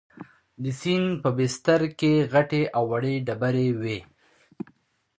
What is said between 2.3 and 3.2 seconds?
غټې او وړې